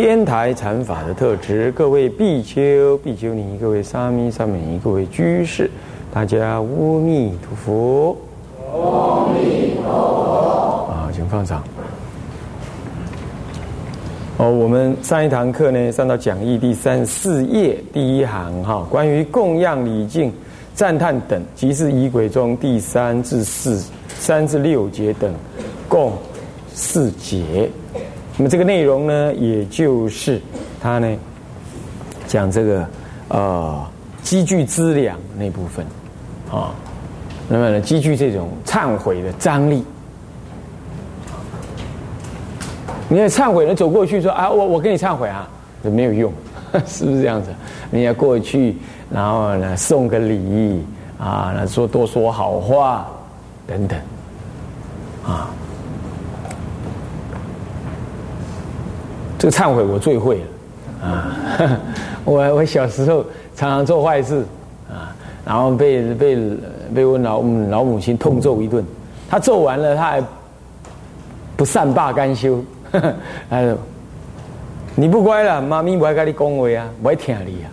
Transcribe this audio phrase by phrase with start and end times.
[0.00, 5.68] 天台禅法的特质，各位比丘、比丘尼，各位沙弥、沙弥尼，各位居士，
[6.14, 6.62] 大家阿
[7.00, 8.16] 弥陀佛。
[8.70, 10.86] 阿弥陀佛。
[10.88, 11.64] 啊，请放掌。
[14.36, 20.32] 哦，我们上一堂课呢，上到讲义第三四页第一行哈，关于供养礼敬、
[20.74, 25.34] 赞叹等，即是仪轨中第三至四、三至六节等，
[25.88, 26.12] 共
[26.72, 27.68] 四节。
[28.38, 30.40] 那么这个内容呢，也就是
[30.80, 31.16] 他呢
[32.28, 32.88] 讲这个
[33.26, 33.84] 呃
[34.22, 35.84] 积聚资粮那部分
[36.48, 36.72] 啊，
[37.48, 39.84] 那么呢积聚这种忏悔的张力。
[43.08, 45.48] 你要忏悔，人走过去说啊，我我跟你忏悔啊，
[45.82, 46.32] 这没有用，
[46.86, 47.50] 是不是这样子？
[47.90, 48.76] 你要过去，
[49.10, 50.84] 然后呢送个礼
[51.18, 53.08] 啊，说多说好话
[53.66, 53.98] 等等，
[55.26, 55.50] 啊，
[59.50, 61.32] 忏悔我最会了啊！
[62.24, 63.24] 我我小时候
[63.54, 64.44] 常常做坏事
[64.90, 65.14] 啊，
[65.46, 66.38] 然后被被
[66.94, 68.84] 被我老母老母亲痛揍一顿，
[69.28, 70.22] 他揍完了，他还
[71.56, 72.62] 不善罢甘休。
[73.50, 73.76] 他说
[74.96, 77.68] ：“你不乖了，妈咪不爱跟你恭维啊，不爱听你啊。”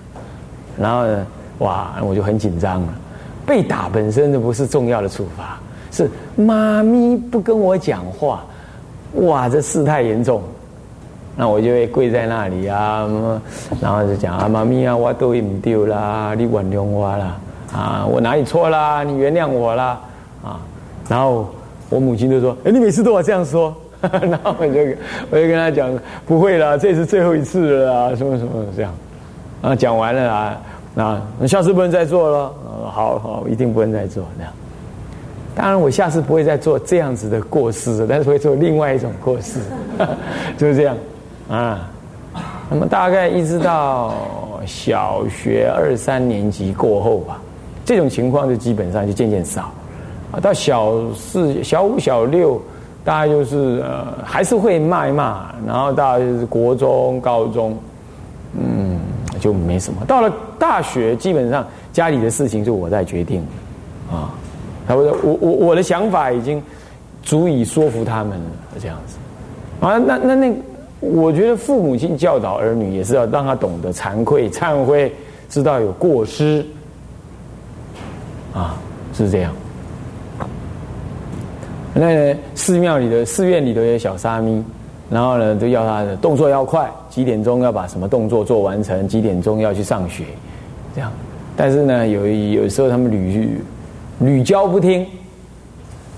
[0.78, 1.26] 然后呢，
[1.60, 2.94] 哇，我就很紧张了。
[3.46, 5.58] 被打本身就不是重要的处罚，
[5.92, 8.44] 是妈咪不跟我讲话，
[9.14, 10.42] 哇，这事态严重。
[11.36, 13.08] 那我就会跪在那里啊，
[13.82, 17.38] 然后就讲啊，妈咪啊，我都唔丢啦，你原谅我啦，
[17.74, 20.00] 啊，我哪里错啦，你原谅我啦，
[20.44, 20.60] 啊，
[21.10, 21.50] 然后
[21.90, 23.76] 我母亲就说：“哎，你每次都要这样说。
[24.22, 24.80] ”然后我就
[25.32, 25.90] 我就跟他讲，
[26.26, 28.94] 不会啦，这是最后一次了啊，什么什么这样，
[29.62, 30.62] 啊，讲完了啊，
[30.94, 32.54] 那下次不能再做了，
[32.92, 34.54] 好好，一定不能再做这样。
[35.56, 39.60] 当然，我下次不会再做这样子的过失，但是会做另外一种过失，
[40.58, 40.96] 就是这样
[41.50, 41.90] 啊。
[42.70, 44.14] 那么大概一直到
[44.66, 47.42] 小学二三年级过后吧，
[47.86, 49.72] 这种情况就基本上就渐渐少
[50.32, 50.40] 啊。
[50.40, 52.62] 到小四、小五、小六。
[53.06, 56.18] 大概就是呃，还是会骂一骂，然后到
[56.50, 57.78] 国中、高中，
[58.60, 59.00] 嗯，
[59.40, 60.04] 就没什么。
[60.08, 61.64] 到了大学，基本上
[61.94, 63.46] 家里的事情就我在决定，
[64.12, 64.34] 啊，
[64.88, 66.60] 他说我我我的想法已经
[67.22, 68.46] 足以说服他们了，
[68.80, 69.18] 这样子。
[69.86, 70.52] 啊，那那那，
[71.14, 75.12] 我觉得父母亲教导儿女也是要让他懂得惭愧、 忏悔，
[75.50, 76.66] 知道有过失，
[78.54, 78.78] 啊，
[79.14, 79.54] 是这样。
[81.94, 84.62] 那寺庙里的寺院里头有小沙弥，
[85.10, 90.26] 然后呢，就要他的动作要快，几点钟要把什么动作做完成，几点钟要去上学，
[90.94, 91.10] 这样。
[91.56, 93.62] 但是呢，有有时候他们屡
[94.20, 95.08] 屡教不听，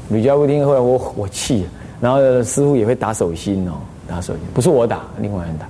[0.09, 1.67] 屡教不听，后来我我气，
[2.01, 3.73] 然后师傅也会打手心哦，
[4.07, 5.65] 打手心，不是我打，另外人打。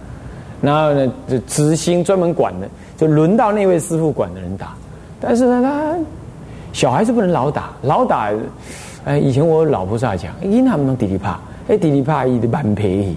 [0.62, 2.68] 然后呢，就执行专门管的，
[2.98, 4.74] 就轮到那位师傅管的人打。
[5.20, 5.96] 但是呢，他
[6.74, 8.32] 小孩子不能老打，老打。
[9.06, 11.40] 哎，以前我老婆在讲，因他们能滴滴怕，
[11.70, 13.16] 哎，滴滴怕意的满赔，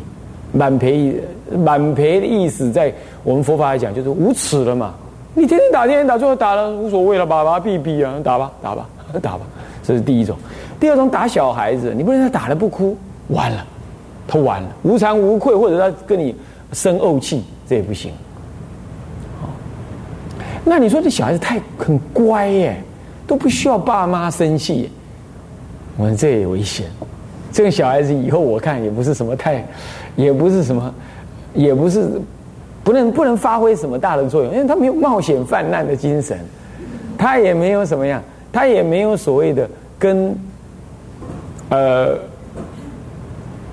[0.53, 1.21] 满赔，
[1.57, 2.93] 满赔的意思，在
[3.25, 4.95] 我们佛法来讲，就是无耻了嘛。
[5.35, 8.87] 你天天打，天天打，最后打了无所谓了，把把毙毙啊，打吧，打吧，
[9.21, 9.41] 打吧。
[9.83, 10.37] 这是第一种。
[10.79, 12.97] 第二种打小孩子，你不能他打了不哭，
[13.29, 13.67] 完了，
[14.31, 16.33] 他完了，无惭无愧，或者他跟你
[16.73, 18.13] 生怄气，这也不行。
[20.65, 22.81] 那你说这小孩子太很乖耶，
[23.27, 24.89] 都不需要爸妈生气。
[25.97, 26.87] 我们这也危险，
[27.51, 29.67] 这个小孩子以后我看也不是什么太，
[30.15, 30.95] 也不是什么，
[31.55, 32.09] 也不是
[32.85, 36.39] 不能不能发挥什么大的作用，因为他没有冒险犯难的精神，
[37.19, 38.23] 他也没有什么样，
[38.53, 39.69] 他也没有所谓的
[39.99, 40.35] 跟
[41.71, 42.17] 呃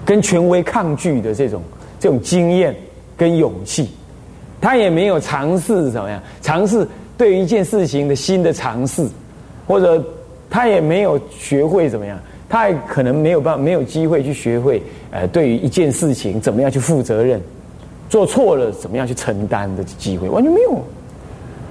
[0.07, 1.61] 跟权威抗拒的这种
[1.99, 2.75] 这种经验
[3.15, 3.91] 跟勇气，
[4.59, 9.05] 他也没有尝试怎么样，尝试对于一件事情的新的尝试，
[9.67, 10.03] 或者。
[10.49, 12.17] 他也没有学会怎么样，
[12.47, 14.81] 他也可能没有办法，没有机会去学会，
[15.11, 17.41] 呃，对于一件事情怎么样去负责任，
[18.09, 20.81] 做错了怎么样去承担的机会完全没有。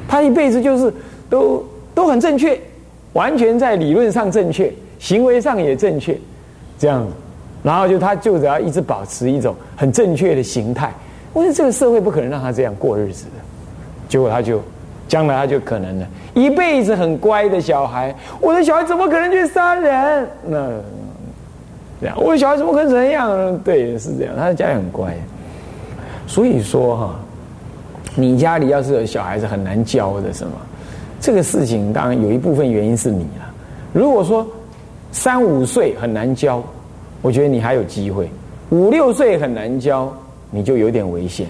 [0.07, 0.93] 他一辈子就是
[1.31, 2.61] 都都很正确，
[3.15, 6.15] 完全在理论上正确，行为上也正确，
[6.79, 7.09] 这样。
[7.67, 10.93] 然后就他就只要一直保持一种很正确的形态。
[11.33, 13.33] 我说这个社会不可能让他这样过日子的，
[14.09, 14.63] 结果他就
[15.09, 20.29] 将来他就可能了，一辈子很乖的小孩，我的小孩怎么可能去杀人？
[20.47, 20.71] 那
[22.01, 23.59] 这样，我的小孩怎么可能这样？
[23.65, 25.13] 对，是这样，他的家里很乖。
[26.29, 27.17] 所以说哈，
[28.15, 30.53] 你家里要是有小孩子很难教的，什么
[31.21, 33.53] 这个事情，当然有一部分原因是你了。
[33.93, 34.47] 如果说
[35.11, 36.63] 三五岁很难教，
[37.23, 38.27] 我觉得你还有机会；
[38.71, 40.13] 五六岁很难教。
[40.49, 41.45] 你就有点危险。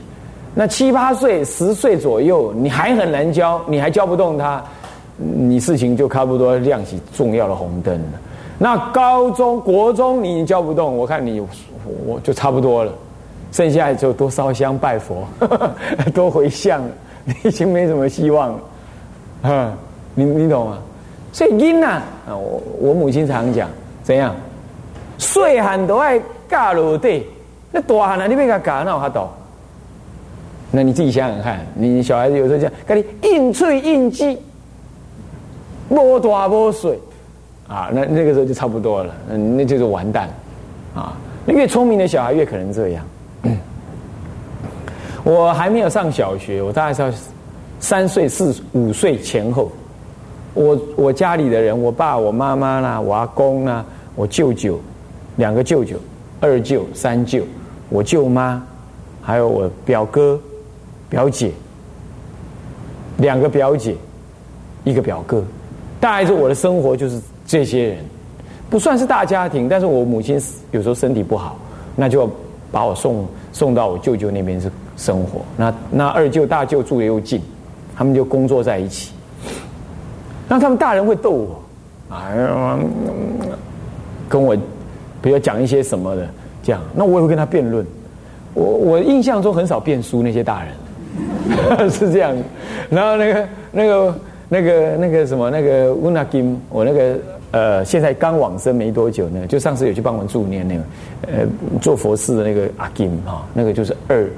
[0.54, 4.64] 那七八岁、十岁左右，你还很难教，你还教不动他，
[5.18, 8.20] 你事情就差不多亮起重要的红灯了。
[8.58, 11.46] 那高中国中你教不动，我看你
[12.06, 12.92] 我就差不多了，
[13.52, 15.26] 剩下就多烧香拜佛，
[16.14, 16.82] 多回向，
[17.26, 18.58] 你已经没什么希望了。
[19.42, 19.72] 嗯，
[20.14, 20.78] 你你懂吗？
[21.34, 23.68] 所以因呐啊，我我母亲常讲，
[24.02, 24.34] 怎样，
[25.18, 27.26] 岁寒都爱嫁落地。
[27.72, 29.28] 那大汉啊，你别给他搞，那我还懂。
[30.70, 34.38] 那你自己想想看，你小孩子有时候讲，跟你硬吹硬记，
[35.88, 36.98] 摸大摸水，
[37.68, 40.28] 啊，那那个时候就差不多了，那就是完蛋，
[40.94, 43.04] 啊，那越聪明的小孩越可能这样。
[45.24, 47.12] 我还没有上小学，我大概是
[47.78, 49.70] 三岁四五岁前后，
[50.54, 53.84] 我我家里的人，我爸我妈妈啦，我阿公啦，
[54.14, 54.80] 我舅舅，
[55.36, 55.96] 两个舅舅，
[56.40, 57.42] 二舅三舅。
[57.88, 58.60] 我舅妈，
[59.22, 60.40] 还有我表哥、
[61.08, 61.52] 表姐，
[63.18, 63.94] 两个表姐，
[64.82, 65.44] 一个表哥，
[66.00, 67.98] 大概是我的生活就是这些人，
[68.68, 69.68] 不算是大家庭。
[69.68, 70.40] 但是我母亲
[70.72, 71.56] 有时候身体不好，
[71.94, 72.30] 那就要
[72.72, 75.42] 把我送送到我舅舅那边去生活。
[75.56, 77.40] 那那二舅、大舅住的又近，
[77.94, 79.12] 他们就工作在一起。
[80.48, 81.62] 那他们大人会逗我，
[82.10, 82.78] 哎呀，
[84.28, 84.56] 跟我
[85.26, 86.24] 比如讲一些什么的。
[86.62, 87.86] 这样，那我也会跟他辩论。
[88.54, 92.36] 我我印象中很少辩输那些大人， 是这样。
[92.90, 94.14] 然后那个那个
[94.48, 97.18] 那个那个什么那个乌纳金，我那个
[97.52, 100.82] 呃，现在刚往生没多久呢，就上次有去帮忙助念那个
[101.28, 101.46] 呃
[101.80, 104.28] 做佛事的那个阿金哈，那个就是二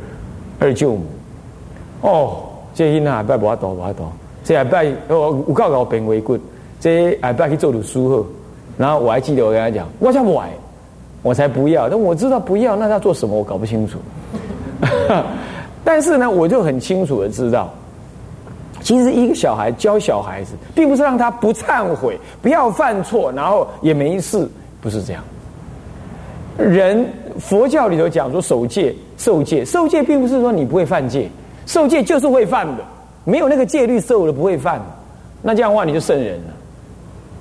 [0.58, 1.06] 二舅母。
[2.02, 2.42] 哦，
[2.74, 4.12] 这因啊拜不阿多不阿多，
[4.44, 6.38] 这阿拜哦有告告变为棍，
[6.78, 8.26] 这阿拜去做读书后，
[8.76, 10.50] 然后我还记得我跟他讲，我想买。
[11.28, 13.98] 我才不要，但我知道不要，那他做什么我搞不清楚。
[15.84, 17.70] 但是呢，我就很清楚的知道，
[18.80, 24.48] 其实一个小孩教小孩子，并不是让他不忏悔、不要犯错，然后也没事，
[24.80, 25.22] 不是这样。
[26.56, 27.06] 人
[27.38, 31.28] 佛教里头讲说守戒、受戒、受戒，并不是说你不会犯戒，
[31.66, 32.82] 受戒就是会犯的，
[33.24, 34.80] 没有那个戒律受了不会犯，
[35.42, 36.54] 那这样的话你就圣人了。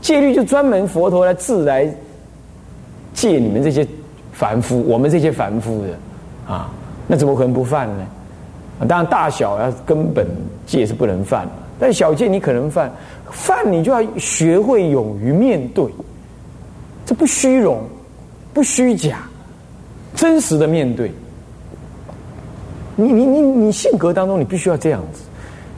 [0.02, 1.90] 戒律就专门佛陀来自来。
[3.18, 3.86] 借你们这些
[4.32, 6.70] 凡夫，我们这些凡夫的啊，
[7.08, 8.06] 那怎么可能不犯呢？
[8.88, 10.28] 当然大小啊，根本
[10.68, 11.48] 戒是不能犯，
[11.80, 12.92] 但小戒你可能犯，
[13.32, 15.84] 犯你就要学会勇于面对，
[17.08, 17.82] 这不虚荣，
[18.54, 19.28] 不虚假，
[20.14, 21.12] 真实的面对。
[22.96, 25.24] 你你你你性格当中你必须要这样子。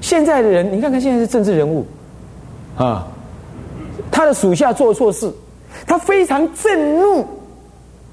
[0.02, 1.88] 现在的人，你看看现在是政治人物
[2.76, 3.08] 啊，
[4.12, 5.34] 他的属下做错事。
[5.86, 7.26] 他非常震怒，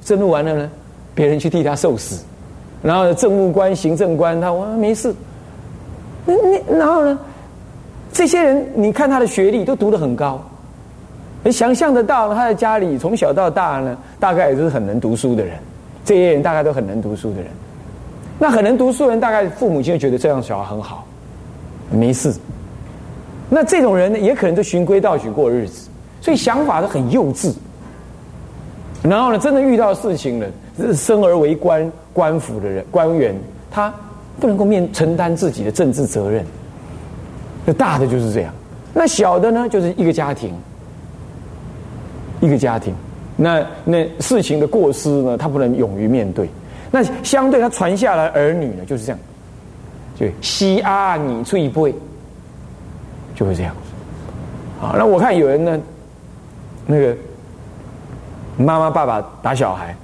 [0.05, 0.71] 震怒完了呢，
[1.15, 2.25] 别人去替他受死，
[2.83, 5.15] 然后政务官、行政官，他说没事。
[6.25, 7.19] 那那然后呢？
[8.13, 10.43] 这些人，你看他的学历都读得很高，
[11.45, 15.59] 你想象得到他的家里从小到大呢，大概也是很能读书的人。
[16.03, 17.47] 这些人大概都很能读书的人，
[18.39, 21.05] 那很能读书人，大概父母亲就觉得这样小孩很好，
[21.91, 22.33] 没事。
[23.51, 25.91] 那这种人呢，也可能都循规蹈矩过日子。
[26.27, 27.55] 所以想法都很幼稚，
[29.01, 33.33] 然后呢，真的遇到事情了，生而为官官府的人官员，
[33.71, 33.95] 他
[34.41, 36.45] 不能够面承担自己的政治责任。
[37.65, 38.53] 那大的就是这样，
[38.93, 40.53] 那小的呢，就是一个家庭，
[42.41, 42.93] 一个家庭，
[43.37, 46.51] 那那事情的过失呢，他不能勇于面对。
[46.91, 49.19] 那相对他传下来儿女呢，就是这样，
[50.19, 51.95] 就西阿你一辈，
[53.37, 53.73] 就会这样。
[54.81, 55.81] 好，那我看有人呢。
[56.87, 57.17] 那个
[58.57, 59.95] 妈妈爸爸打小孩，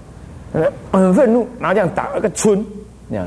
[0.90, 2.64] 很愤怒，拿这样打了个村，
[3.08, 3.26] 那样，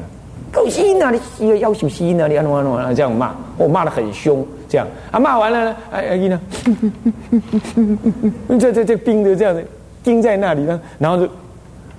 [0.51, 4.85] 狗西哪里要要求西哪里，安怎安怎安这样骂，我骂的很凶，这样。
[5.11, 6.41] 啊骂完了呢，哎哎呢，
[8.59, 9.65] 这这这兵就这样子
[10.03, 11.27] 盯在那里呢，然后就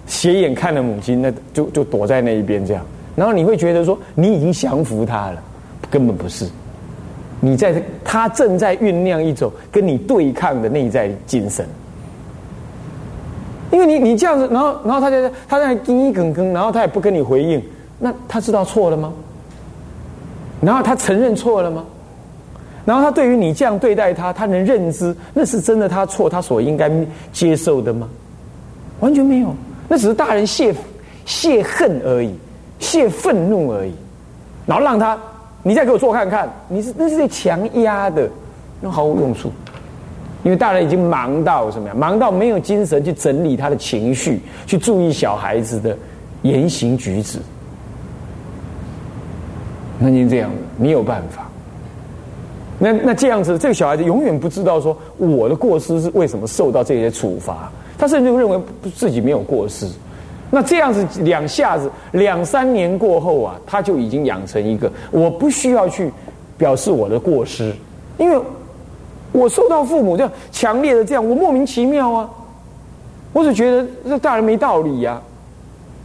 [0.06, 2.84] 斜眼看着母亲，那就就躲在那一边这样，
[3.16, 5.42] 然后你会觉得说你已经降服他了，
[5.90, 6.46] 根本不是。
[7.40, 11.66] 你在他正在酝酿一种跟你对抗的内在精神，
[13.70, 17.62] 因为你你这样子，然后然后他在他在那一耿耿，然后他也不跟你回应，
[17.98, 19.12] 那他知道错了吗？
[20.60, 21.84] 然后他承认错了吗？
[22.86, 26.90] 然后他对于你这样对待他，他能认知那是真的他错，他所应该
[27.32, 28.08] 接受的吗？
[29.00, 29.54] 完全没有，
[29.88, 30.74] 那只是大人泄
[31.26, 32.32] 泄恨而已，
[32.78, 33.92] 泄愤怒而已，
[34.64, 35.18] 然后让他
[35.66, 38.30] 你再给我做看看，你是那是在强压的，
[38.80, 39.50] 那毫无用处。
[40.44, 41.94] 因为大人已经忙到什么呀？
[41.96, 45.98] 忙到没有精神去整理他的情绪，去注意小孩子的
[46.42, 47.40] 言行举止。
[49.98, 51.48] 那您这样，你有办法？
[52.78, 57.68] 那那这样子，这个小孩子永远不知道说我的过失是为什么受到这些处罚，
[57.98, 58.60] 他甚至认为
[58.94, 59.84] 自己没有过失。
[60.50, 66.12] 那这样子两下子两三年过后啊，他就已经养成一个我不需要去
[66.56, 67.72] 表示我的过失，
[68.18, 68.40] 因为。
[69.32, 72.30] 我受到父母这样强烈的这样，我莫名其妙啊！
[73.34, 75.20] 我只觉得这大人没道理呀，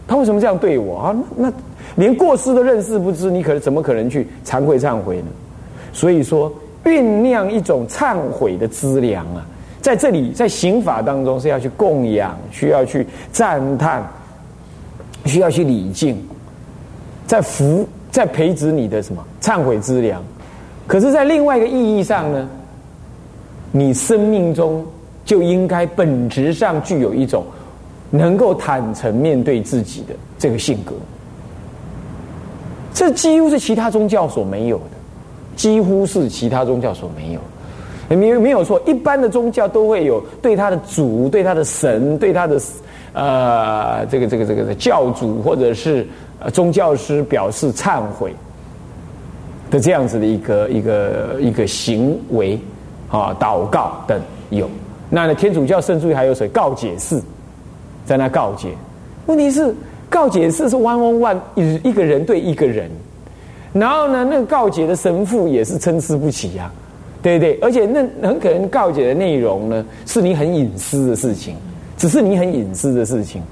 [0.06, 1.16] 他为什么这样对我啊？
[1.38, 1.50] 那
[1.96, 5.28] 连过失的认识不知，你可怎么可能去惭愧忏悔呢？
[5.94, 6.52] 所以说，
[6.84, 9.46] 酝酿一种忏悔的资粮啊，
[9.82, 14.06] 在这里在刑法当中是要去供养，需要去赞叹，
[15.26, 16.18] 需要去礼敬，
[17.28, 20.24] 在福在培植你的什么忏悔之粮。
[20.88, 22.50] 可是，在另外一个意义上呢？
[23.72, 24.86] 你生命中
[25.24, 27.46] 就应该本质上具有一种
[28.10, 30.94] 能够坦诚面对自己的这个性格，
[32.94, 34.98] 这几乎是其他宗教所没有的，
[35.56, 37.40] 几乎是其他宗教所没有。
[38.14, 42.60] 没有没有错，一般的宗教都会有对他的主、对他的神、对他的
[43.14, 46.08] 呃这个这个这个教主或者是
[46.54, 48.34] 宗教师表示忏悔
[49.70, 52.60] 的这样子的一个一个一个行为。
[53.14, 54.18] 啊，祷告等
[54.52, 54.70] 有，
[55.10, 55.36] 那呢？
[55.36, 56.48] 天主教圣注还有谁？
[56.48, 57.22] 告解释，
[58.06, 58.70] 在那告解。
[59.26, 59.76] 问题是
[60.10, 62.90] 告解释是 one on one 一一个人对一个人，
[63.74, 66.72] 然后呢，那个告解的神父也是参差不齐呀，
[67.22, 67.60] 对不对？
[67.62, 71.58] 而且那很可能告解的内容呢，是你很隐私的事情，
[72.02, 73.44] 只是你很隐私的事情。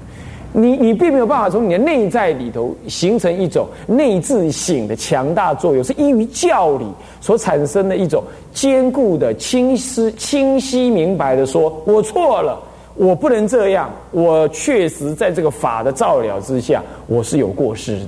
[0.52, 6.84] 你你并没有办法从你的内在里头形成一种内自省的强大作用，是依于教理
[7.20, 8.20] 所产生的一种
[8.52, 12.60] 坚固的、清晰、清晰明白的说：“我错了，
[12.96, 18.06] 我不能这样，我确实在这个法的照料之下，我是有过失的。”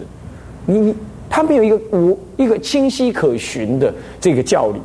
[0.66, 0.94] 你你
[1.30, 4.80] 他没有一个无一个清晰可循的这个教理，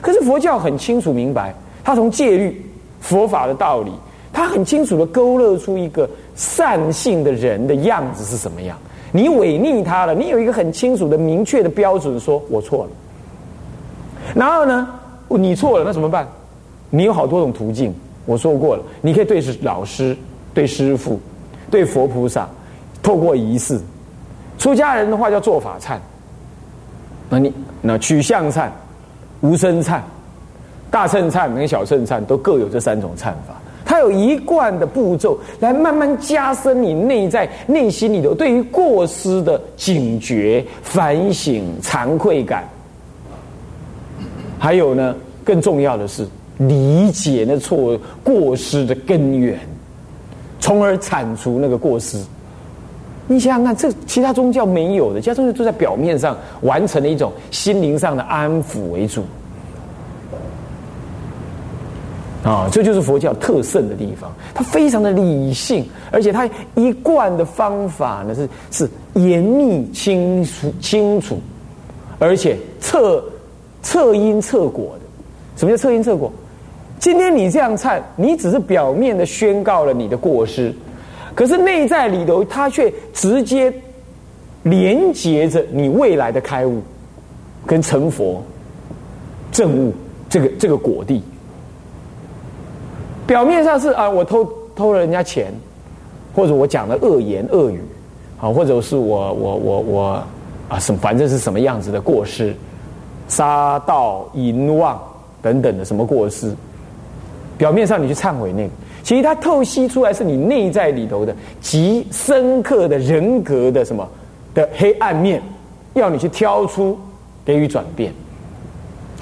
[0.00, 2.64] 可是佛教很清楚明白，他从戒律、
[2.98, 3.92] 佛法的道理，
[4.34, 6.06] 他很清楚的勾勒出一个。
[6.36, 8.76] 善性的人的样子是什么样？
[9.12, 12.90] 你违逆他了，你有一个很清楚的、明确的标准，说我错了。
[14.34, 14.88] 然后呢，
[15.28, 16.26] 你错了，那怎么办？
[16.90, 17.94] 你有好多种途径，
[18.26, 20.16] 我说过了，你可以对老师、
[20.52, 21.20] 对师傅、
[21.70, 22.48] 对佛菩萨，
[23.00, 23.80] 透过仪式。
[24.58, 25.96] 出家人的话叫做法忏，
[27.30, 28.68] 那你那取相忏、
[29.40, 30.00] 无声忏、
[30.90, 33.54] 大圣忏跟小圣忏都各有这三种忏法。
[33.94, 42.64] 它有一贯的步骤，来慢慢加深你内在内心里头对于过失的警觉、反省、惭愧感。
[44.58, 46.26] 还有呢，更重要的是
[46.58, 49.56] 理解那错过失的根源，
[50.58, 52.20] 从而铲除那个过失。
[53.28, 59.22] 你想想看，这其他宗教没有的，其他宗教都在表面上完成了一种心灵上的安抚为主。
[62.44, 71.38] 啊，这就是佛教特胜的地方，它非常的理性，而且它一贯的方法呢是是严密、清楚、清楚，
[72.18, 73.24] 而且测
[73.82, 75.06] 测因测果的。
[75.56, 76.30] 什么叫测因测果？
[76.98, 80.70] 今天你这样忏，你只是表面的宣告了你的过失，
[81.34, 83.72] 可是内在里头，它却直接
[84.64, 86.82] 连接着你未来的开悟
[87.64, 88.42] 跟成佛
[89.50, 89.94] 正悟
[90.28, 91.22] 这个这个果地。
[93.26, 95.52] 表面上是啊，我偷偷了人家钱，
[96.34, 97.80] 或者我讲了恶言恶语，
[98.40, 100.22] 啊，或者是我我我我
[100.68, 102.54] 啊什反正是什么样子的过失，
[103.28, 105.00] 杀盗淫妄
[105.40, 106.54] 等等的什么过失，
[107.56, 108.70] 表面上你去忏悔那个，
[109.02, 114.06] 其实它透析出来是你内在里头的极深刻的人格的什么
[114.54, 115.42] 的黑暗面，
[115.94, 116.98] 要你去挑出
[117.44, 118.12] 给予转变。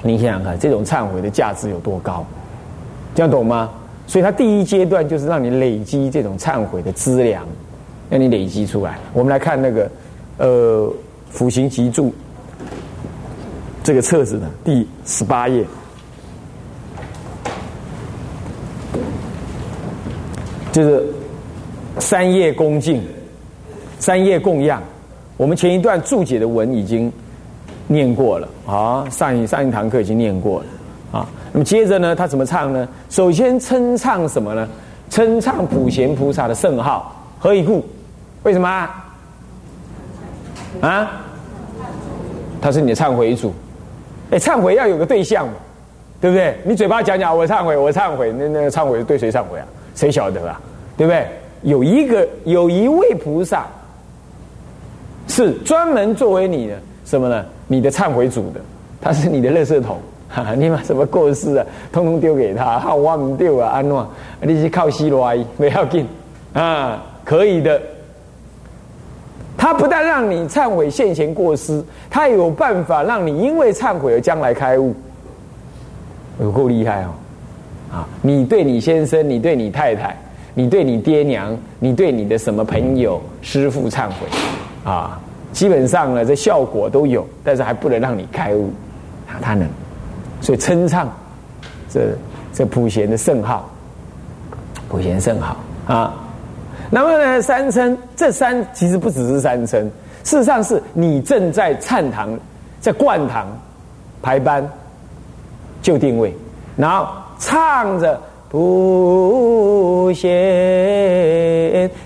[0.01, 2.25] 你想想看，这种忏悔的价值有多高？
[3.15, 3.69] 这样懂吗？
[4.05, 7.43] 所以，他第一阶段就是让你累积这种忏悔的资粮，
[8.09, 8.99] 让你累积出来。
[9.13, 9.89] 我们来看那个，
[10.37, 10.87] 呃，
[11.31, 12.07] 《辅行集注》
[13.83, 15.65] 这个册子的第十八页，
[20.71, 21.03] 就是
[21.99, 23.01] 三业恭敬，
[23.99, 24.81] 三业供养。
[25.37, 27.11] 我们前一段注解的文已经
[27.87, 30.65] 念过了啊，上一上一堂课已经念过了
[31.13, 31.25] 啊。
[31.53, 32.85] 那么接着呢，他怎么唱呢？
[33.09, 34.67] 首先称唱什么呢？
[35.09, 37.85] 称唱普贤菩萨的圣号，何以故？
[38.43, 39.05] 为什么啊？
[40.81, 41.11] 啊？
[42.59, 43.53] 他是你的忏悔主，
[44.31, 45.53] 哎，忏悔要有个对象嘛，
[46.19, 46.57] 对不对？
[46.65, 49.65] 你嘴巴讲讲我忏悔，我忏悔，那那忏悔对谁忏悔啊？
[49.95, 50.59] 谁晓得啊？
[50.97, 51.25] 对不对？
[51.61, 53.65] 有一个有一位菩萨。
[55.25, 57.45] 是专门作为你的什么呢？
[57.65, 58.59] 你的忏悔主的，
[59.01, 59.97] 他是你的垃圾桶，
[60.33, 64.07] 哈， 你把什么过失啊，通通丢给他，好 我唔丢啊，安诺，
[64.41, 66.07] 你是靠西罗阿姨，不要紧。
[66.53, 67.79] 啊，可以的。
[69.55, 74.93] 他不但让你忏悔现前过失，他有办法让你因为忏悔而将来开悟，
[76.41, 77.09] 有够厉害哦！
[77.93, 80.17] 啊，你对你先生，你对你太太，
[80.55, 84.27] 你对你爹娘，你对你的什么朋友、师父忏悔。
[84.83, 85.17] 啊，
[85.53, 88.69] 基本上呢，这效果都有，但是还不能让你开悟，
[89.27, 89.65] 啊，他能，
[90.43, 91.11] 所以称唱
[91.89, 92.15] 这
[92.53, 93.67] 这普贤的圣号，
[94.89, 95.55] 普贤圣号
[95.87, 96.13] 啊。
[96.91, 99.81] 那么呢，三称这三其实不只是三称，
[100.23, 102.37] 事实上是你正在忏堂，
[102.79, 103.47] 在灌堂
[104.21, 104.69] 排班
[105.81, 106.35] 就定位，
[106.77, 107.07] 然后
[107.39, 108.21] 唱着。
[108.49, 110.29] 普贤，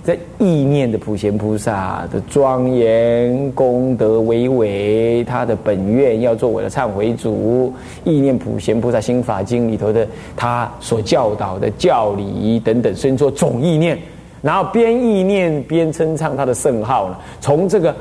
[0.01, 7.73] 在意念的普贤菩萨的庄严功德巍巍，他的本愿要做我的忏悔主。
[8.03, 13.97] 意念普贤菩萨心法经里头的他所教导的教理等等，先做总意念，
[14.41, 17.17] 然后边意念边称唱他的圣号呢。
[17.41, 17.95] 从这个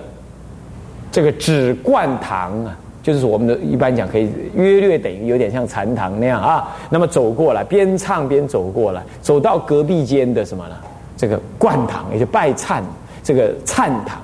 [1.10, 2.78] 这个止灌堂啊。
[3.02, 6.76] 就是我们的一般讲，可以约略等于有点像禅堂那样啊。
[6.90, 10.74] 那么走过来，边唱边走过来，走到隔壁间的什么呢？
[11.16, 12.82] 这个灌堂，也就拜忏
[13.22, 14.20] 这个忏堂，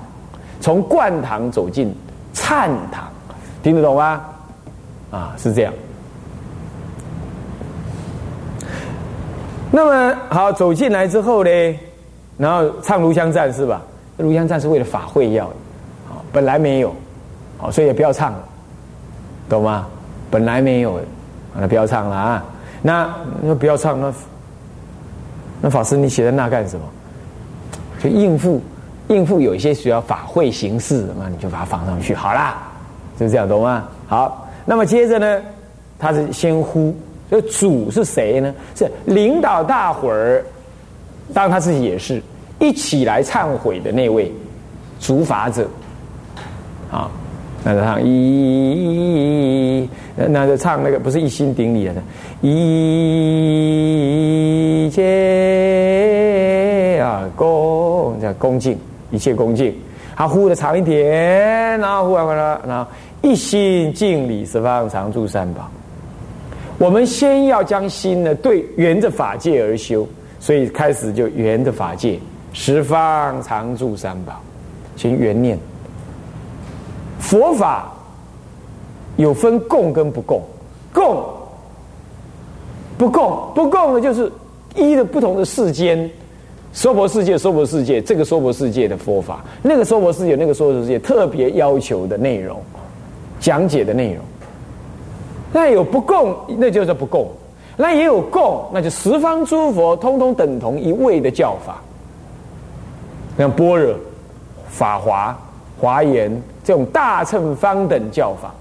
[0.61, 1.93] 从灌堂走进
[2.33, 3.07] 忏堂，
[3.61, 4.21] 听得懂吗？
[5.11, 5.73] 啊，是这样。
[9.71, 11.49] 那么好，走进来之后呢，
[12.37, 13.81] 然后唱炉香赞是吧？
[14.17, 15.55] 炉香赞是为了法会要的，
[16.31, 16.93] 本来没有，
[17.57, 18.39] 好，所以也不要唱了。
[19.49, 19.85] 懂吗？
[20.31, 20.99] 本来没有，
[21.53, 22.43] 那不要唱了啊！
[22.81, 23.07] 那
[23.41, 24.11] 那不要唱，那
[25.65, 26.85] 那法师你写在那干什么？
[28.03, 28.61] 就应付
[29.07, 32.57] 应付有一些需要法会形式的嘛，你就把它放上去好啦，
[33.17, 33.87] 就这样懂吗？
[34.05, 35.41] 好，那么接着呢，
[35.97, 36.93] 他是先呼，
[37.31, 38.53] 这主是谁呢？
[38.75, 40.43] 是领导大伙儿，
[41.33, 42.21] 当然他自己也是
[42.59, 44.29] 一起来忏悔的那位
[44.99, 45.65] 主法者，
[46.91, 47.09] 啊。
[47.65, 51.95] 那就唱一，那就唱那个不是一心顶礼的，
[52.41, 52.49] 一
[54.91, 55.01] 切
[57.01, 58.77] 啊恭叫恭敬，
[59.11, 59.73] 一切恭敬。
[60.15, 62.85] 他呼的长一点，然后呼完了，然后
[63.23, 65.67] 一心敬礼十方常住三宝。
[66.77, 70.07] 我们先要将心呢对圆着法界而修，
[70.39, 72.19] 所以开始就圆着法界
[72.51, 74.39] 十方常住三宝，
[74.95, 75.57] 先圆念。
[77.19, 77.92] 佛法
[79.15, 80.41] 有分供跟不供，
[80.91, 81.23] 供
[82.97, 84.31] 不供不供的，就是
[84.75, 86.09] 一的不同的世间，
[86.71, 92.59] 娑婆世界、娑婆世界，这个娑婆世界的佛法，那个娑婆世界、那个娑婆世界特别要求的内容，
[93.39, 94.23] 讲解的内容。
[95.51, 97.27] 那有不供，那就是不供；
[97.77, 101.79] 那也有供，那就十方诸佛通通等同一位的教法，
[103.37, 103.93] 像般若、
[104.69, 105.37] 法华、
[105.79, 106.41] 华严。
[106.65, 108.55] 这种大乘方等教法，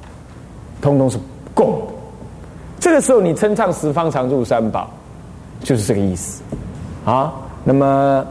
[0.83, 1.16] 通通是
[1.55, 1.81] 共。
[2.79, 4.90] 这个时候你称唱十方常住三宝，
[5.61, 6.42] 就是这个意思
[7.07, 7.33] 啊。
[7.64, 8.27] 那么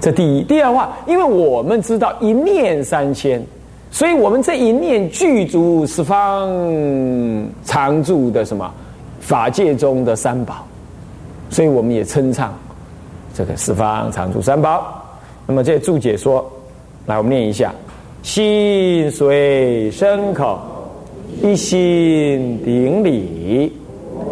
[0.00, 3.44] 这第一，第二话，因为我们知道一念三千，
[3.90, 6.48] 所以我们这一念具足十方
[7.64, 8.72] 常住的什么
[9.20, 10.64] 法界中的三宝，
[11.50, 12.54] 所以我们也称唱
[13.34, 15.04] 这个十方常住三宝。
[15.46, 16.50] 那么这注解说。
[17.06, 17.74] 来，我们念一下：
[18.22, 20.58] 心随身口，
[21.42, 23.72] 一心顶礼，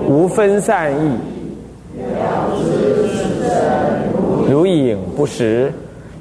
[0.07, 1.11] 无分散意，
[4.48, 5.72] 如影不实，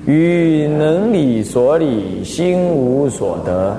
[0.06, 3.78] 于能理所理，心无所得。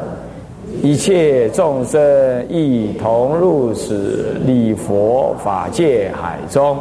[0.82, 6.76] 一切众生亦同入此礼佛法界海中，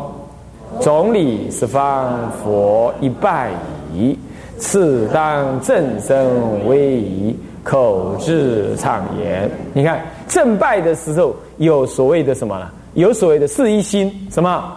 [0.82, 3.50] 总理十方佛一拜
[3.96, 4.18] 矣。
[4.58, 9.50] 次当正身威仪，口智畅言。
[9.74, 12.70] 你看正拜的时候，有所谓的什么呢？
[12.94, 14.74] 有所谓的四一心，什么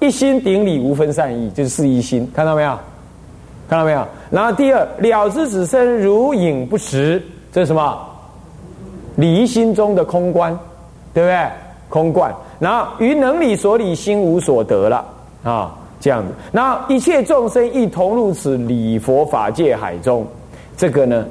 [0.00, 2.76] 一心顶礼，无分善意，就是四一心，看到没有？
[3.68, 4.04] 看到没有？
[4.30, 7.98] 然后第二，了知子身如影不实，这是什么？
[9.16, 10.58] 离心中的空观，
[11.14, 11.46] 对不对？
[11.88, 12.34] 空观。
[12.58, 15.04] 然后于能理所理，心无所得了
[15.44, 16.32] 啊，这样子。
[16.50, 20.26] 然后一切众生一同入此理佛法界海中，
[20.76, 21.24] 这个呢，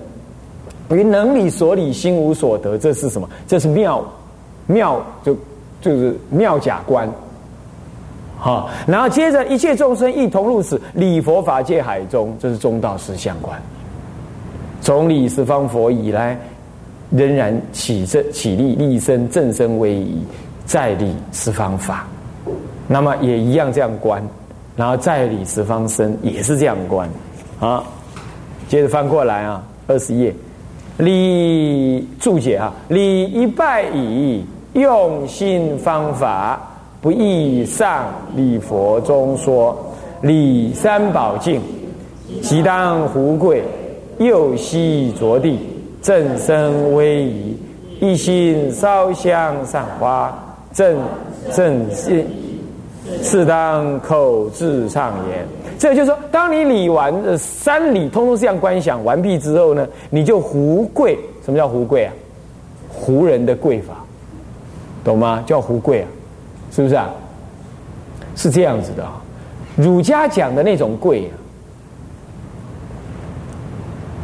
[0.91, 3.27] 于能理所理，心无所得，这是什么？
[3.47, 4.01] 这是妙
[4.67, 5.35] 妙，就
[5.81, 7.09] 就是妙假观。
[8.37, 13.61] 好，然后接着一切众生一同入此理佛法界海中，这是中道实相观。
[14.81, 16.39] 从理十方佛以来，
[17.09, 20.23] 仍然起正起立立身正身威仪，
[20.65, 22.07] 在理十方法，
[22.87, 24.25] 那么也一样这样观，
[24.79, 27.09] 然后在理十方身也是这样观。
[27.59, 27.83] 啊，
[28.69, 30.33] 接着翻过来啊，二十页，
[30.95, 36.61] 理注解啊，理一拜矣，用心方法。
[37.01, 39.77] 不易上礼佛中说，
[40.21, 41.61] 礼三宝敬，
[42.41, 43.61] 即当胡跪，
[44.17, 45.59] 右膝着地，
[46.01, 47.57] 正身威仪，
[47.99, 50.33] 一心烧香散花，
[50.73, 50.97] 正
[51.53, 52.25] 正心，
[53.21, 55.47] 适当口字唱言。
[55.77, 61.17] 这就是说，当你理完三理，通通这样观想完毕之后呢，你就胡跪。
[61.45, 62.13] 什么叫胡跪啊？
[62.89, 64.03] 胡人的跪法，
[65.03, 65.43] 懂吗？
[65.45, 66.07] 叫胡跪啊。
[66.71, 67.09] 是不是啊？
[68.35, 69.21] 是这样子的啊，
[69.75, 71.33] 儒家讲的那种跪啊，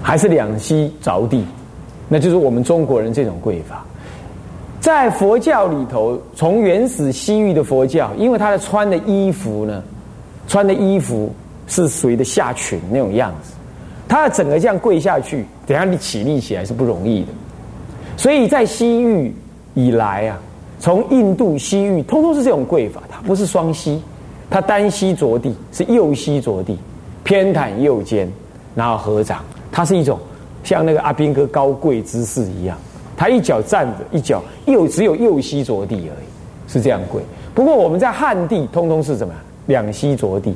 [0.01, 1.43] 还是两膝着地，
[2.07, 3.83] 那就是我们中国人这种跪法。
[4.85, 9.81] 在佛教里头，从原始西域的佛教，因为他的穿的衣服呢，
[10.47, 11.33] 穿的衣服
[11.65, 13.53] 是属于的下裙那种样子，
[14.07, 17.29] 他整个这样跪下去，等下你起立起来是不容易的。
[18.15, 19.33] 所以在西域
[19.73, 20.39] 以来啊。
[20.77, 23.99] 从印度西域，通通是这种跪法，它不是双膝，
[24.51, 26.77] 它单膝着地，是右膝着地，
[27.23, 28.31] 偏袒右肩，
[28.75, 30.19] 然后合掌，它是一种
[30.63, 32.77] 像那个阿宾哥高跪姿势一样，
[33.17, 37.21] 他一脚站着，一脚右只有右膝着地而已，是这样跪。
[37.53, 39.41] 不过我们在汉地，通通是怎么样？
[39.67, 40.53] 两膝着地，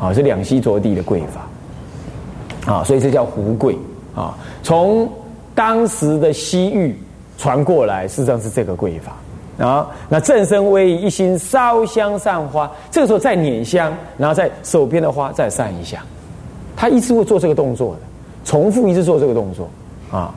[0.00, 3.76] 啊，是两膝着地的跪法，啊，所以这叫胡跪
[4.14, 4.36] 啊。
[4.62, 5.08] 从
[5.54, 6.96] 当时的西域
[7.38, 9.12] 传过来，事实上是这个跪法。
[9.58, 16.02] 啊，那正身威仪，一心烧香散花，这个时候再捻香，然后在手边的花再散一下，
[16.74, 18.00] 他一直会做这个动作的，
[18.44, 19.68] 重复一直做这个动作，
[20.10, 20.34] 啊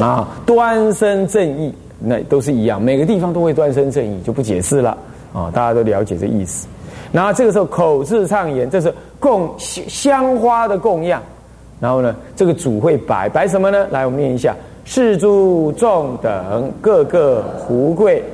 [0.00, 4.96] 啊，端身正义，那都是一样，每个地方都会端身正义，就不解释了
[5.32, 6.66] 啊，大家都了解这意思。
[7.12, 11.20] 然后这个时候口字唱言，这是供香花的供养，
[11.80, 13.86] 然后呢，这个主会摆摆什么呢？
[13.90, 14.54] 来，我们念一下。
[14.84, 18.24] 世诸众等各个胡贵，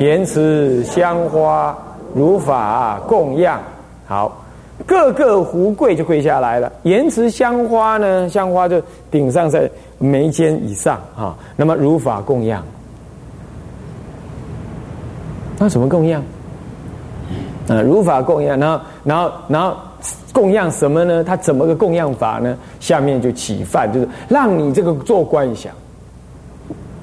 [0.00, 1.76] 言辞香花
[2.14, 3.60] 如法供养。
[4.06, 4.44] 好，
[4.86, 6.72] 各个胡贵就跪下来了。
[6.82, 9.70] 言辞香花呢，香花就顶上在
[10.04, 11.36] 眉间以上啊。
[11.56, 12.62] 那么如法供养，
[15.58, 16.22] 那怎么供养？
[17.68, 19.76] 啊，如法供养，然后，然后，然后
[20.32, 21.24] 供养什么呢？
[21.24, 22.56] 他怎么个供养法呢？
[22.78, 25.72] 下面就起范，就是让你这个做观想。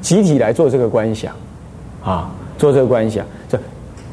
[0.02, 1.34] 集体来做这个观想，
[2.04, 3.58] 啊，做这个观想，这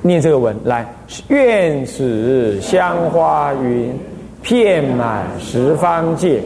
[0.00, 0.86] 念这个文来，
[1.28, 3.94] 愿此香花云
[4.42, 6.42] 遍满十方界，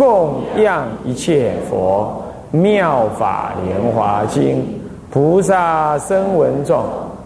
[0.00, 4.66] 供养一切佛妙法莲华经，
[5.10, 6.82] 菩萨声闻众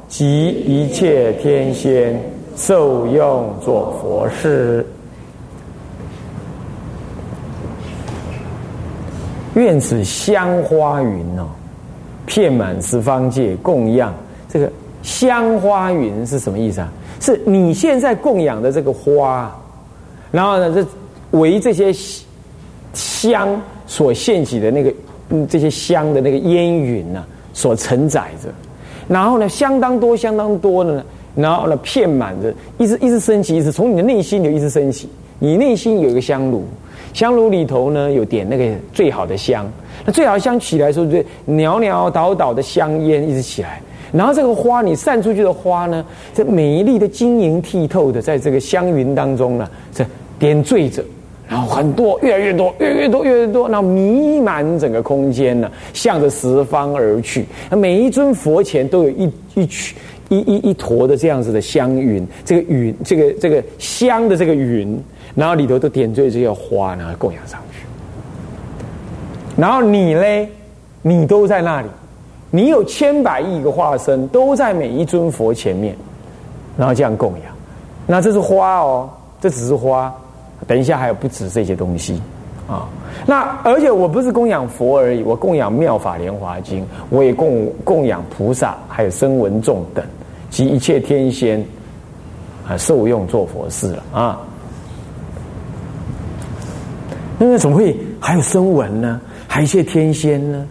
[0.09, 2.21] 及一切天仙
[2.57, 4.85] 受用作佛事。
[9.55, 11.47] 愿此香花云哦，
[12.27, 14.13] 遍满十方界供养。
[14.49, 14.69] 这个
[15.01, 16.93] 香花云是什么意思啊？
[17.21, 19.49] 是你现在供养的这个花，
[20.33, 21.93] 然后呢，这为这些
[23.31, 24.93] 香所献起的那个
[25.31, 28.49] 嗯这些香的那个烟云呢，所承载着。
[29.09, 35.09] 然后呢，相当多、相当多的呢，然后呢，片满着，一直一直升起，一直从你的内心就一直升起。
[35.39, 36.65] 你内心有一个香炉。
[37.13, 39.71] 香炉里头呢，有点那个最好的香，
[40.05, 50.05] 那最好的香起来的时候，就袅袅倒倒的香烟一直起来，然后这个花你散出去的花呢，这每一粒的晶莹剔透的，在这个香云当中呢，这
[50.41, 51.05] 点缀着，
[51.49, 57.45] 然后很多越来越多，越越多越越多，然后弥漫整个空间呢，向着十方而去。
[57.71, 59.95] 每一尊佛前都有一一曲
[60.29, 64.99] 一一一坨的这样子的香云，这个云这个这个香的这个云。
[65.35, 67.85] 然后里头都点缀这些花，然后供养上去。
[69.61, 70.49] 然后你嘞，
[71.03, 71.89] 你都在那里，
[72.53, 75.97] 你有千百亿个化身，都在每一尊佛前面，
[76.77, 77.53] 然后这样供养。
[78.07, 80.15] 那这是花哦，这只是花。
[80.67, 82.21] 等一下还有不止这些东西
[82.69, 82.89] 啊。
[83.27, 90.05] 那而且我不是供养佛而已，我供养妙法莲华经，我也供供养菩萨，还有声闻众等
[90.51, 91.65] 及一切天仙
[92.69, 94.41] 啊，受用做佛事了啊。
[97.39, 99.21] 那个怎么会还有声闻呢？
[99.49, 100.67] 还有一些天仙呢？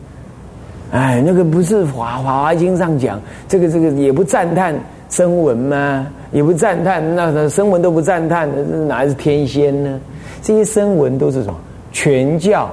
[0.91, 4.75] 哎，那个不是华华华经上讲，这个这个也不赞叹
[5.09, 6.07] 声闻吗？
[6.33, 9.99] 也不赞叹，那声闻都不赞叹的，哪是天仙呢？
[10.41, 11.55] 这些声闻都是什么？
[11.91, 12.69] 全教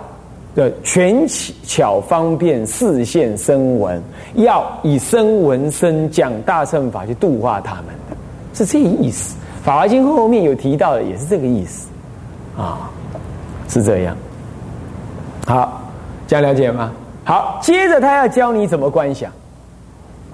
[0.55, 1.25] 的全
[1.63, 4.03] 巧方便四现声闻，
[4.35, 8.17] 要以声闻身讲大乘法去度化他们的，
[8.55, 9.37] 是这个意思。
[9.63, 11.89] 法华经后面有提到的，也是这个意思
[12.57, 12.91] 啊，
[13.69, 14.17] 是这样。
[15.47, 15.83] 好，
[16.27, 16.91] 这样了解吗？
[17.25, 19.31] 好，接着他要教你怎么观想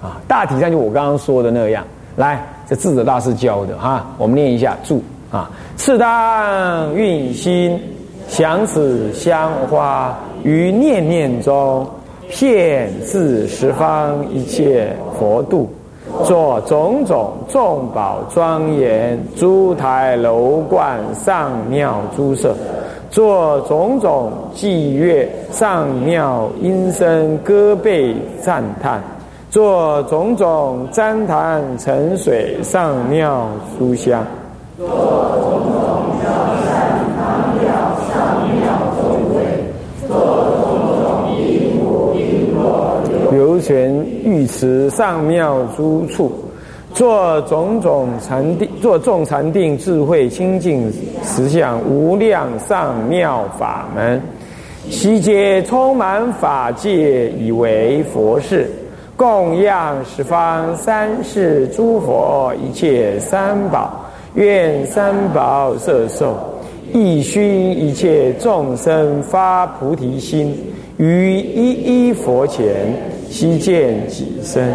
[0.01, 1.83] 啊，大体上就我刚刚说的那样。
[2.15, 5.01] 来，这智者大师教的哈，我们念一下注
[5.31, 7.79] 啊，次当运心。
[8.29, 11.87] 想此香花于念念中，
[12.27, 15.69] 遍至十方一切佛度，
[16.25, 22.53] 作种种众宝庄严，诸台楼观上妙诸色，
[23.09, 29.01] 作种种伎乐上妙音声歌贝赞叹，
[29.49, 34.25] 做种种旃檀沉水上妙书香。
[43.31, 46.31] 流泉玉池上妙诸处，
[46.93, 50.91] 做种种禅定，做众禅定智慧清净
[51.23, 54.21] 实相无量上妙法门，
[54.89, 58.69] 悉皆充满法界，以为佛事，
[59.17, 66.37] 供养十方三世诸佛一切三宝，愿三宝摄受，
[66.93, 70.55] 一熏一切众生发菩提心，
[70.97, 72.93] 于一一佛前。
[73.29, 74.73] 悉见己身，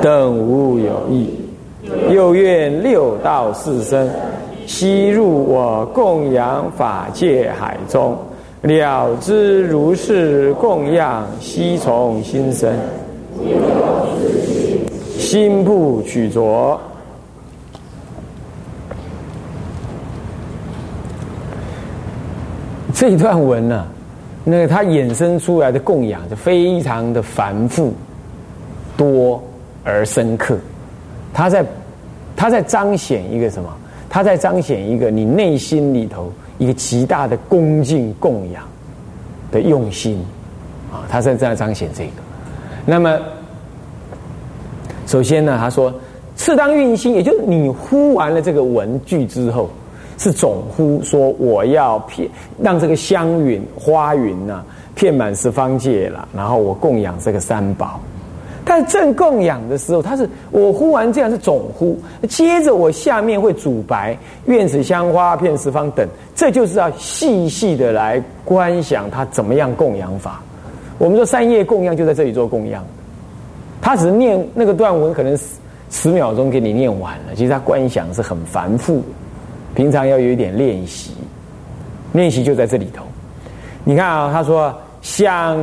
[0.00, 1.28] 等无有异。
[2.08, 4.08] 又愿六道四生，
[4.64, 8.16] 悉入我供养法界海中，
[8.64, 12.72] 了知如是供养，悉从心生，
[15.18, 16.80] 心不取着。
[22.94, 23.84] 这一段文呢？
[24.44, 27.92] 那个它衍生出来的供养就非常的繁复、
[28.96, 29.42] 多
[29.84, 30.56] 而深刻。
[31.34, 31.66] 它在
[32.34, 33.68] 它在彰显一个什么？
[34.08, 38.62] 它在彰显一个你内心里头一个极大的恭敬供养
[39.50, 40.24] 的用心
[40.92, 41.06] 啊！
[41.08, 42.12] 它在在彰显这个。
[42.86, 43.18] 那么，
[45.06, 45.92] 首先呢，他说
[46.36, 49.68] ：“次当运心，也就是你呼完了这个文句之后。”
[50.16, 52.30] 是总呼说我要骗
[52.62, 54.64] 让这个香云花云呐
[54.94, 58.00] 遍满十方界了，然后我供养这个三宝。
[58.64, 61.98] 但正供养的时候，他是我呼完这样是总呼，
[62.28, 70.42] 接着我下面会主白愿此香花遍十方等，这就是要细细的来观想他怎么样供养法。
[70.96, 72.82] 我们说三业供养就在这里做供养，
[73.82, 75.44] 他只是念那个段文，可能十
[75.90, 79.02] 十秒钟给你念完了，其实他观想是很繁复。
[79.74, 81.10] 平常要有一点练习，
[82.12, 83.04] 练习就在这里头。
[83.84, 85.58] 你看啊，他说香，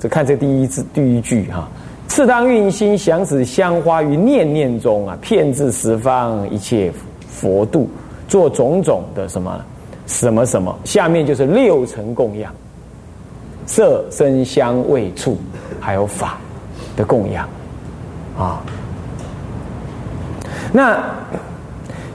[0.00, 1.68] 只看这第一字第一句哈。
[2.08, 6.92] 次当运心想使香花于念念中啊，遍至十方一切
[7.28, 7.88] 佛度，
[8.28, 9.64] 做种种的什么
[10.06, 10.76] 什么什么。
[10.84, 12.52] 下面就是六层供养，
[13.66, 15.36] 色声香味触，
[15.80, 16.38] 还有法
[16.96, 17.48] 的供养
[18.38, 18.62] 啊。
[20.72, 21.02] 那。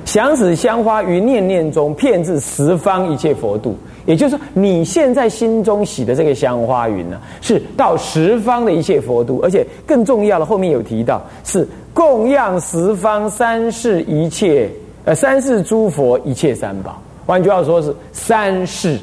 [0.06, 3.78] 想使香花于念念中，遍至十方一切佛度。
[4.10, 14.67] 也就是说，你现在心中喜的这个香花云呢，是到十方的一切佛都，而且更重要的，后面有提到是供养十方三世一切
[15.06, 17.00] 呃三世诸佛一切三宝。
[17.28, 18.98] 换句话说，是三世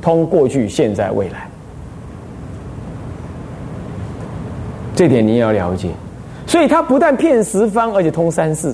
[0.00, 1.48] 通过去、现在、未来。
[4.94, 5.90] 这点你也要了解。
[6.46, 8.72] 所以，他不但骗十方，而且通三世。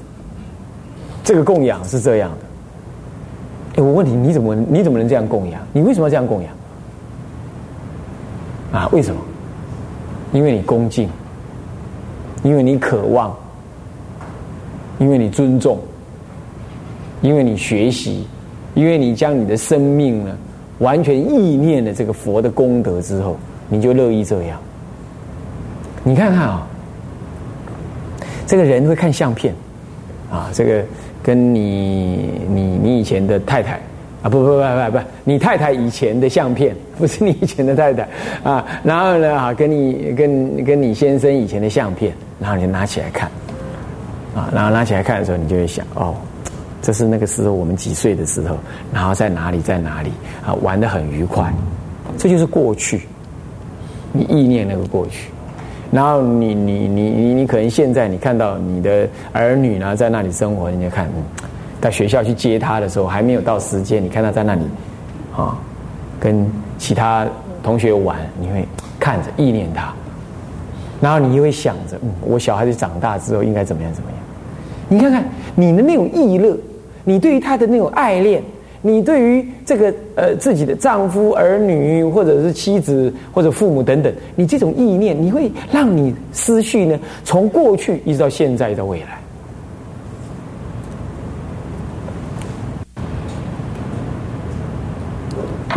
[1.24, 2.30] 这个供养是这样，
[3.76, 5.60] 哎，我问你，你怎么你怎么能这样供养？
[5.72, 6.52] 你为什么要这样供养？
[8.72, 9.20] 啊，为什么？
[10.32, 11.08] 因为你恭敬，
[12.42, 13.34] 因为你渴望，
[14.98, 15.78] 因为你尊重，
[17.20, 18.26] 因为你学习，
[18.74, 20.36] 因为你将你的生命呢，
[20.78, 23.36] 完全意念了这个佛的功德之后，
[23.68, 24.58] 你就乐意这样。
[26.04, 26.66] 你看看啊。
[28.44, 29.54] 这个人会看相片，
[30.30, 30.84] 啊，这个
[31.22, 33.80] 跟你你你以前的太太
[34.22, 38.08] 啊，不不不不不，你太太以前的相片，不是你以前的太太
[38.44, 43.28] 啊，然后呢啊，跟你跟跟你先生以前的相片，然后你拿起来看，
[44.34, 46.14] 啊，然后拿起来看的时候，你就会想，哦，
[46.80, 48.56] 这是那个时候我们几岁的时候，
[48.92, 50.12] 然后在哪里在哪里
[50.46, 51.52] 啊，玩的很愉快，
[52.16, 53.00] 这就是过去，
[54.12, 55.31] 你意念那个过去。
[55.92, 61.06] 然后你你你你你可能现在你看到你的儿女呢在那里生活，你就看，
[61.82, 64.62] 到学校去接他的时候还没有到时间，你看他在那里，
[65.36, 65.54] 啊，
[66.18, 67.26] 跟其他
[67.62, 68.66] 同学玩，你会
[68.98, 69.92] 看着意念他，
[70.98, 74.18] 然后你又会想着，嗯，我小孩子长大之后应该怎么样怎么样？
[74.88, 75.22] 你看看
[75.54, 76.56] 你的那种意乐，
[77.04, 78.42] 你对于他的那种爱恋。
[78.84, 89.18] 你对于这个呃自己的丈夫、儿女，或者是妻子或者父母等等，你这种意念，你会让你思绪呢，从过去一直到现在到未来。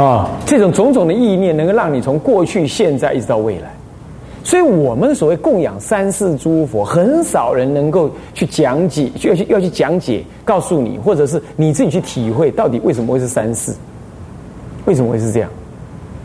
[0.04, 3.75] 啊，这种种种的意念，能够让你从过去、现在一直到未来。
[4.46, 13.74] 所以，我们所谓供养三世诸佛，很少人能够去讲解，要去要去讲解，告诉你，或者是你自己去体会，到底为什么会是三世？
[14.86, 15.50] 为什么会是这样？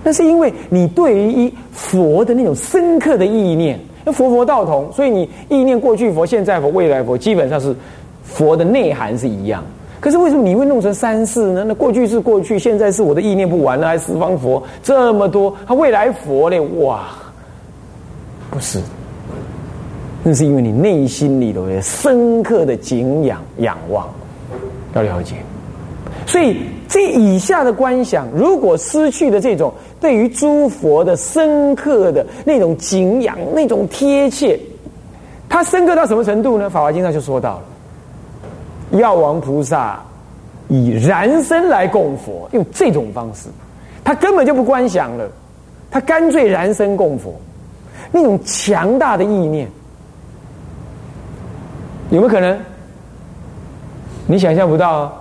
[0.05, 7.75] 那是因为你对于佛的那种深刻的意念，佛佛道同，所以你意念过去佛、现在佛、未来佛，基本上是
[8.23, 9.65] 佛的内涵是一样。
[9.99, 11.65] 可是为什么你会弄成三世呢？
[11.67, 16.61] 那过去是过去，现在是我的意念不完了，还十方佛这么多，他未来佛呢？
[16.81, 17.09] 哇！
[18.51, 18.81] 不是，
[20.25, 24.09] 那是因为你内心里头有深刻的敬仰、仰望，
[24.95, 25.37] 要了解。
[26.27, 26.57] 所以
[26.89, 34.59] 这以下的观想，如果失去了这种对于诸佛的深刻的那种敬仰、那种贴切，
[35.49, 36.67] 它深刻到什么程度呢？
[36.71, 37.61] 《法华经》上就说到
[38.91, 40.03] 了，药王菩萨
[40.69, 43.49] 以燃身来供佛，用这种方式，
[44.03, 45.31] 他根本就不观想了，
[45.91, 47.33] 他干脆燃身供佛。
[48.13, 49.69] 那种强大的意念，
[52.11, 52.59] 有没有可能？
[54.27, 55.13] 你想象不到，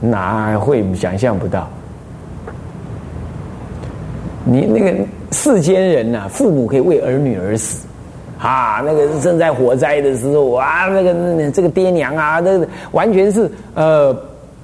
[0.00, 1.68] 哪会想象不到？
[4.44, 4.92] 你那个
[5.30, 7.86] 世间人呐，父母可以为儿女而死，
[8.40, 14.12] 啊，那个正在火灾的时候啊，那个那这个爹娘啊，那个完全是呃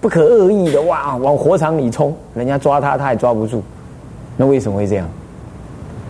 [0.00, 3.62] 不可恶意的哇，往火场里冲，人家抓他他也抓不住，
[4.36, 5.08] 那为什么会这样？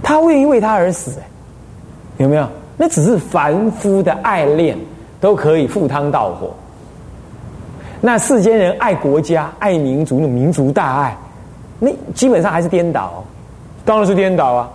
[0.09, 1.13] 他愿意为他而死，
[2.17, 2.49] 有没有？
[2.79, 4.75] 那只是凡夫的爱恋，
[5.21, 6.49] 都可以赴汤蹈火。
[8.01, 11.15] 那世间人爱国家、爱民族，那民族大爱，
[11.79, 13.23] 那基本上还是颠倒，
[13.85, 14.71] 当然是颠倒啊。